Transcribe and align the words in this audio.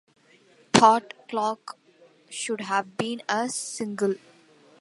Thought 0.73 1.13
Clock 1.29 1.77
should 2.27 2.61
have 2.61 2.97
been 2.97 3.21
a 3.29 3.47
single. 3.49 4.15